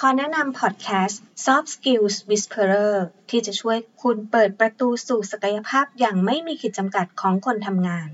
[0.00, 2.94] ขอแนะนำพอดแคสต์ Soft Skills Whisperer
[3.30, 8.08] ที่จะช่วยคุณเปิดประตูสู่ศักยภาพอย่างไม่มีขีดจำกัดของคนทำงาน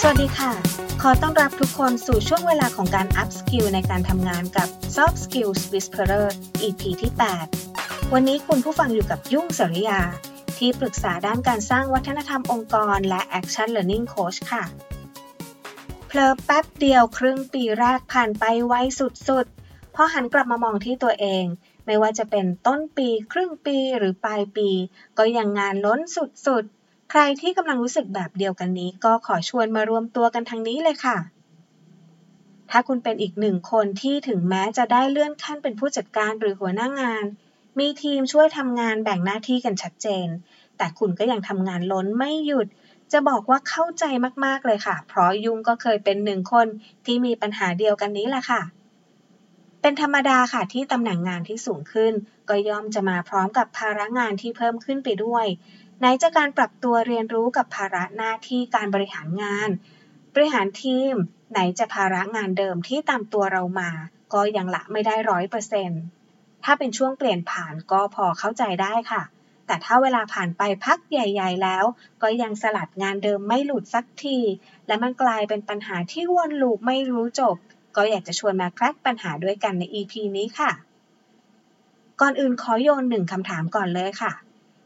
[0.00, 0.52] สวัสดีค่ะ
[1.02, 6.26] ขอต้อนรับทุกคนสู่ช่วงเวลาของการ Up Skill ในการทำงานกับ Soft Skills Whisperer
[6.66, 7.12] EP ที่
[7.62, 10.00] 8 วันนี้คุณผู้ฟังอยู่กับยุ่งสริยา
[10.58, 14.64] ที่ปรึกษาด้านการสร้างวัฒนธรรมองค์กร และ Action Learning Coach ค่ะ
[16.14, 18.74] เพลอแป๊บเดียวครึ่งปีแรกผ่านไปไว
[19.28, 21.44] สุดๆ พอหันกลับมามองที่ตัวเอง
[21.86, 24.68] ไม่ว่าจะเป็นต้นปีครึ่งปีหรือปลายปี
[25.18, 31.16] ก็ยังงานล้นสุดๆ ใครที่กำลังรู้สึกแบบเดียวกันนี้ ก็ขอชวนมารวมตัวกันทางนี้เลยค่ะ
[32.70, 37.24] ถ้าคุณเป็นอีกหนึ่งคนที่ถึงแม้จะได้เลื่อนขั้นเป็นผู้จัดการหรือหัวหน้างาน
[37.78, 40.28] มีทีมช่วยทำงานแบ่งหน้าที่กันชัดเจน
[40.76, 42.66] แต่คุณก็ยังทำงานล้นไม่หยุด
[43.12, 44.04] จะบอกว่าเข้าใจ
[44.44, 46.66] มากๆเลยค่ะ เพราะยุงก็เคยเป็นหนึ่งคน
[47.06, 48.62] ที่มีปัญหาเดียวกันนี้แหละค่ะ
[49.80, 52.12] เป็นธรรมดาค่ะที่ตำแหน่งงานที่สูงขึ้น
[52.48, 55.46] ก็ย่อมจะมาพร้อมกับภาระงานที่เพิ่มขึ้นไปด้วย
[55.98, 59.68] ไหนจะการปรับตัวเรียนรู้กับภาระหน้าที่การบริหารงาน
[60.34, 61.14] บริหารทีม
[61.50, 63.90] ไหนจะภาระงานเดิมที่ตามตัวเรามา
[64.34, 66.02] ก็ยังละไม่ได้ร้อยเปอร์เซ็นต์
[66.64, 69.22] ถ้าเป็นช่วงเปลี่ยนผ่านก็พอเข้าใจได้ค่ะ
[69.66, 71.84] แต่ถ้าเวลาผ่านไปพักใหญ่ ๆ แล้ว
[72.22, 74.38] ก็ยังสลัดงานเดิมไม่หลุดสักที
[74.86, 77.56] และมันกลายเป็นปัญหาที่วน loop ไม่รู้จบ
[77.96, 80.70] ก็อยากจะชวนมา crack ปัญหาด้วยกันใน EP นี้ค่ะ
[82.20, 84.32] ก่อนอื่นขอโยนหนึ่งคำถามก่อนเลยค่ะ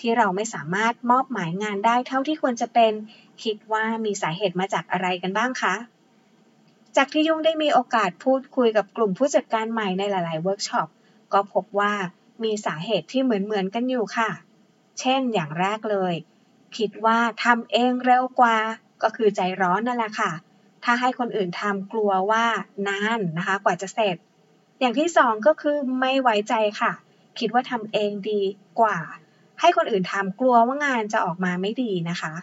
[0.00, 2.92] ที่เราไม่สามารถมอบหมายงานได้เท่าที่ควรจะเป็น
[3.42, 5.74] คิดว่ามีสาเหตุมาจากอะไรกันบ้างคะ
[6.96, 10.88] จากที่ยุ่งได้มีโอกาสพูดคุยกับกลุ่มผู้จัดการใหม่ในหลาย ๆ เวิร์กช็อป
[11.32, 11.92] ก็พบว่า
[12.42, 14.30] มีสาเหตุที่เหมือน ๆ กันอยู่ค่ะ
[15.00, 16.14] เช่นอย่างแรกเลย
[16.76, 18.58] คิดว่าทำเองเร็วกว่า
[19.02, 20.32] ก็คือใจร้อนนั่นแหละค่ะ
[20.84, 22.46] ถ้าให้คนอื่นทำกลัวว่า
[22.88, 24.16] นานนะคะกว่าจะเสร็จ
[24.80, 26.92] อย่างที่สองก็คือไม่ไว้ใจค่ะ
[27.38, 28.42] คิดว่าทำเองดี
[28.80, 28.98] กว่า
[29.60, 32.34] ให้คนอื่นทำกลัวว่างานจะออกมาไม่ดีนะคะ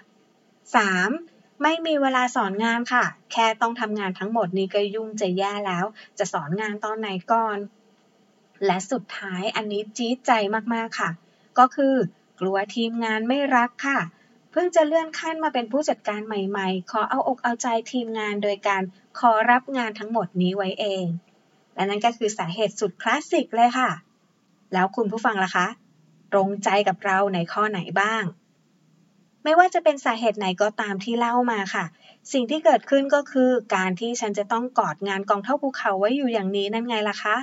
[0.76, 1.64] 3.
[1.64, 5.86] ไม่มีเวลาสอนงานค่ะ แค่ต้องทำงานทั้งหมดนี้ก็ยุ่งจะแย่แล้ว
[6.18, 7.58] จะสอนงานตอนไหนก่อน
[8.66, 10.32] และสุดท้ายอันนี้จี๊ดใจ
[10.74, 11.10] มากๆค่ะ
[11.60, 11.96] ก็คือ
[12.40, 14.00] กลัวทีมงานไม่รักค่ะ
[14.52, 18.84] เพิ่งจะเลื่อนขั้นมาเป็นผู้จัดการใหม่ๆ ขอเอาอกเอาใจทีมงานโดยการ
[19.20, 21.06] ขอรับงานทั้งหมดนี้ไว้เอง
[21.76, 23.92] และนั่นก็คือสาเหตุสุดคลาสสิกเลยค่ะ
[24.74, 25.68] แล้วคุณผู้ฟังล่ะคะ
[26.32, 28.24] ตรงใจกับเราในข้อไหนบ้าง
[29.44, 31.86] ไม่ว่าจะเป็นสาเหตุไหนก็ตามที่เล่ามาค่ะ
[32.34, 37.38] สิ่งที่เกิดขึ้นก็คือการที่ฉันจะต้องกอดงานกองเท่าภูเขาไว้อยู่อย่างนี้นั่นไงล่ะคะ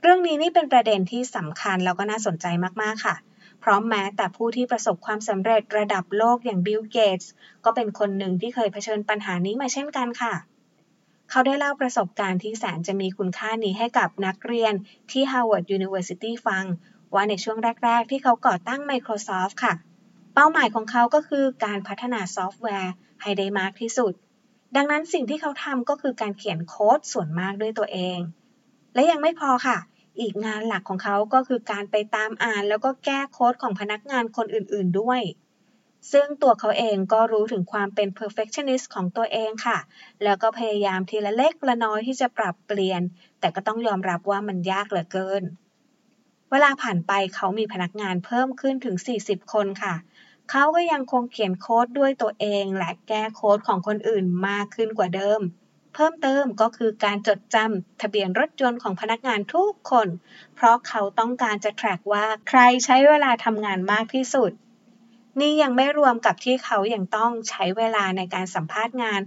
[0.00, 2.46] เรื่องนี้นี่เป็นประเด็นที่สำคัญแล้วก็น่าสนใจ
[2.82, 3.16] มาก ๆ ค่ะ
[3.66, 7.30] พราะแม้แต่ผู้ที่ประสบความสำเร็จระดับโลกอย่างบิลเกตส์
[7.64, 10.34] ก็เป็นคนหนึ่งที่เคยเผชิญปัญหานี้มาเช่นกันค่ะ
[11.30, 14.72] เขาได้เล่าประสบการณ์ที่แสนจะมีคุณค่านี้ให้กับนักเรียน
[15.10, 16.64] ที่ Harvard University ฟัง
[17.14, 19.74] ว่าในช่วงแรก ๆ ที่เขาก่อตั้ง Microsoft ค่ะ
[20.34, 22.92] เป้าหมายของเขาก็คือการพัฒนาซอฟต์แวร์
[23.22, 24.12] ให้ได้มากที่สุด
[24.76, 28.18] ดังนั้นสิ่งที่เขาทำก็คือการเขียนโค้ดส่วนมากด้วยตัวเอง
[28.94, 29.76] และยังไม่พอค่ะ
[30.20, 35.22] อีกงานหลักของเขาก็คือการไปตามอ่านแล้วก็แก้โค้ดของพนักงานคนอื่นๆด้วย
[36.12, 39.78] ซึ่งตัวเขาเองก็รู้ถึงความเป็น perfectionist ของตัวเองค่ะ
[40.24, 43.02] แล้วก็พยายามทีละเล็กละน้อยที่จะปรับเปลี่ยน
[43.40, 45.42] แต่ก็ต้องยอมรับว่ามันยากเหลือเกิน
[46.50, 49.94] เวลาผ่านไปเขามีพนักงานเพิ่มขึ้นถึง 40 คนค่ะ
[50.50, 60.08] เขาก็ยังคงเขียนโค้ดด้วยตัวเองและแก้โค้ดของคนอื่นมากขึ้นกว่าเดิมเพิ่มเติมก็คือการจดจำทะเบียนรถยนต์ของพนักงานทุกคน
[60.54, 64.50] เพราะเขาต้องการจะ track ว่าใครใช้เวลาทำงานมากที่สุด
[65.40, 69.20] นี่ยังไม่รวมกับที่เขายัางต้องใช้เวลาในการสัมภาษณ์งาน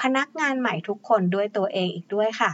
[0.00, 2.52] พนักงานใหม่ทุกคนด้วยตัวเองอีกด้วยค่ะ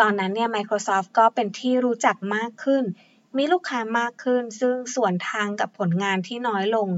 [0.00, 2.84] ตอนนั้นเนี่ย Microsoft ก็เป็นที่รู้จักมากขึ้น
[3.36, 6.88] มีลูกค้ามากขึ้น ซึ่งส่วนทางกับผลงานที่น้อยลง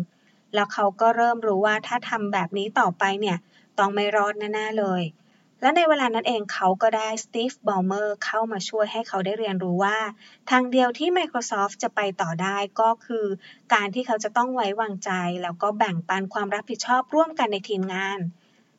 [0.55, 3.39] แล้วเขาก็เริ่มรู้ว่าถ้าทำแบบนี้ต่อไปเนี่ย
[3.79, 5.03] ต้องไม่รอดแน่ๆเลย
[5.61, 9.99] และในเวลานั้นเองเขาก็ได้สตีฟบอลเมอร์เข้ามาช่วยให้เขาได้เรียนรู้ว่า
[10.51, 13.27] ทางเดียวที่ Microsoft จะไปต่อได้ก็คือ
[13.75, 15.11] การที่เขาจะต้องไว้วางใจ
[15.43, 18.19] แล้วก็แบ่งปันความรับผิดชอบร่วมกันในทีมงาน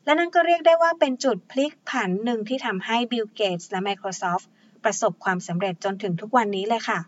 [0.05, 4.45] และนั่นก็เรียกได้ว่าเป็นจุดพลิกผันหนึ่งที่ทำให้ Bill Gates และ Microsoft
[4.83, 6.99] ประสบความสำเร็จจนถึงทุกวันนี้เลยค่ะ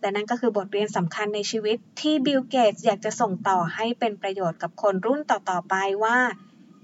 [0.00, 5.74] และนั่นก็คือบทเรียนสำคัญในชีวิตที่บิลเกตส์อยากจะส่งต่อให้เป็นประโยชน์กับคนรุ่นต่อๆไป
[6.04, 6.18] ว่า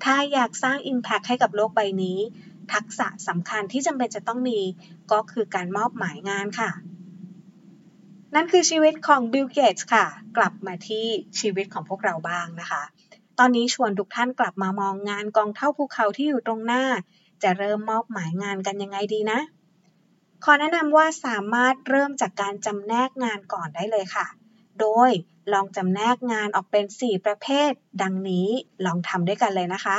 [0.05, 2.19] ถ้าอยากสร้าง Impact ให้กับโลกใบนี้
[2.73, 4.61] ทักษะสำคัญที่จำเป็นจะต้องมี
[5.13, 6.71] ก็คือการมอบหมายงานค่ะ
[8.35, 10.07] นั่นคือชีวิตของบิลเกตส์ค่ะ
[10.37, 11.07] กลับมาที่
[11.41, 12.83] ชีวิตของพวกเราบ้างนะคะ
[13.39, 16.85] ตอนนี้ชวนทุกท่านกลับมามองงานกองเท่าภูเขาที่อยู่ตรงหน้า
[17.43, 19.39] จะเริ่มมอบหมายงานกันยังไงดีนะ
[20.47, 24.27] ขอแนะนำว่าสามารถเริ่มจากการจำแนกงานก่อนได้เลยค่ะ
[24.81, 25.11] โดย
[25.53, 27.71] ลองจำแนกงานออกเป็น 4 ประเภท
[28.03, 28.49] ดังนี้
[28.87, 29.99] ลองทำด้วยกันเลยนะคะ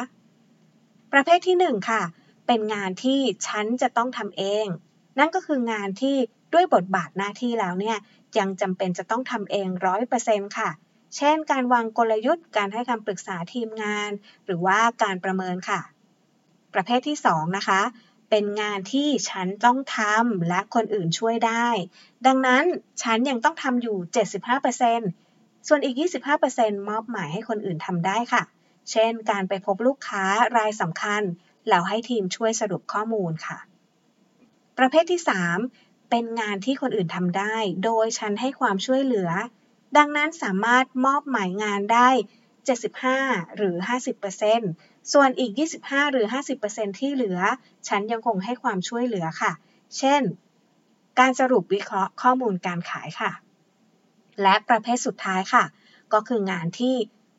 [1.14, 2.02] ประเภทที่ 1 ค่ะ
[2.48, 4.66] เป็นงานที่ฉันจะต้องทำเอง
[5.20, 6.16] นั่นก็คืองานที่
[6.54, 7.98] ด้วยบทบาทหน้าที่แล้วเนี่ย
[8.38, 10.70] ยังจำเป็นจะต้องทำเองร้อยเปอร์เซ็นต์ค่ะ
[11.16, 14.10] เช่น การวางกลยุทธ์ การให้คำปรึกษาทีมงาน
[14.46, 15.82] หรือว่าการประเมินค่ะ
[16.74, 17.82] ประเภทที่ 2 นะคะ
[18.30, 21.68] เป็นงานที่ฉันต้องทำและคนอื่นช่วยได้
[22.26, 22.66] ดังนั้น
[23.02, 23.98] ฉันยังต้องทำอยู่
[24.82, 25.96] 75%ส่วนอีก
[26.42, 28.44] 25%มอบหมายให้คนอื่นทำได้ค่ะ
[28.92, 30.24] เช่น การไปพบลูกค้า
[30.58, 31.22] รายสำคัญ
[31.70, 33.58] แล้วให้ทีมช่วยสรุปข้อมูลค่ะ
[34.78, 35.22] ประเภทที่
[35.66, 39.30] 3 เป็นงานที่คนอื่นทำได้ โดยฉันให้ความช่วยเหลือ
[39.98, 42.10] ดังนั้นสามารถมอบหมายงานได้
[42.84, 43.76] 75 หรือ
[44.40, 45.52] 50% ส่วนอีก
[45.84, 46.26] 25 หรือ
[46.64, 47.40] 50%ที่เหลือ
[47.88, 49.52] ฉันยังคงให้ความช่วยเหลือค่ะ
[49.98, 50.22] เช่น
[51.20, 53.32] การสรุปวิเคราะห์ข้อมูลการขายค่ะ
[54.42, 55.64] และประเภทสุดท้ายค่ะ
[56.14, 56.96] ก็คืองานที่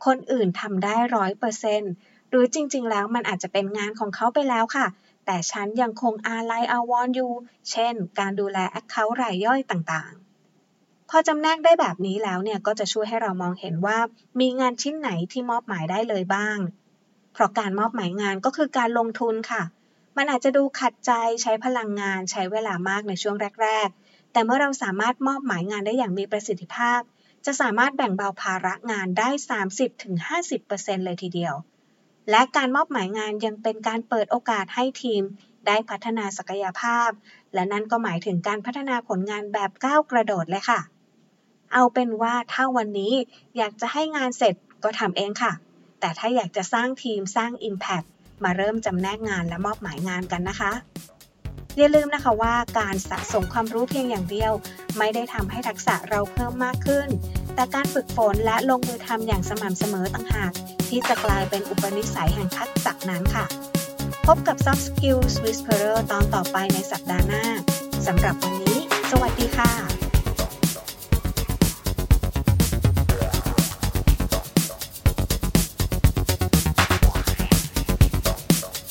[0.06, 1.92] คนอื่นทำได้ร้อยเปอร์เซ็นต์
[2.30, 4.86] หรือจริง ๆ แล้วมันอาจจะเป็นงานของเขาไปแล้วค่ะ
[5.26, 7.32] แต่ฉันยังคงอาลัยอาวรอยู่
[7.70, 13.98] เช่น การดูแลแอคเคาท์รายย่อยต่างๆ พอจำแนกได้แบบนี้แล้วเนี่ย ก็จะช่วยให้เรามองเห็นว่า
[14.40, 16.58] มีงานชิ้นไหนที่มอบหมายได้เลยบ้าง
[17.36, 19.62] เพราะการมอบหมายงานก็คือการลงทุนค่ะ
[20.16, 21.12] มันอาจจะดูขัดใจ
[21.42, 27.00] ใช้พลังงานใช้เวลามากในช่วงแรก ๆ แต่เมื่อเราสามารถมอบหมายงานได้อย่างมีประสิทธิภาพ
[27.46, 29.28] จะสามารถแบ่งเบาภาระงานได้
[29.98, 31.54] 30-50%เลยทีเดียว
[32.30, 35.22] และการมอบหมายงานยังเป็นการเปิดโอกาสให้ทีม
[35.66, 37.10] ได้พัฒนาศักยภาพ
[37.54, 40.80] และนั่นก็หมายถึงการพัฒนาผลงานแบบก้าวกระโดดเลยค่ะ
[41.74, 43.12] เอาเป็นว่าถ้าวันนี้
[43.56, 44.54] อยากจะให้งานเสร็จ
[44.84, 45.52] ก็ทำเองค่ะ
[46.06, 48.06] แต่ถ้าอยากจะสร้างทีมสร้าง Impact
[48.44, 50.72] มาเริ่มจำแนกงานและมอบหมายงานกันนะคะ
[51.76, 54.52] อย่าลืมนะคะว่าการสะสมความรู้เพียงอย่างเดียว
[54.98, 57.08] ไม่ได้ทำให้ทักษะเราเพิ่มมากขึ้น
[57.54, 60.52] แต่การฝึกฝนและลงมือทำอย่างสม่ำเสมอต่างหาก
[60.88, 63.44] ที่จะกลายเป็นอุปนิสัยแห่งทักษะนั้นค่ะ
[64.26, 67.44] พบกับ Soft Skills Whisperer ตอนต่อไปในสัปดาห์หน้า
[68.06, 68.78] สำหรับวันนี้
[69.10, 70.05] สวัสดีค่ะ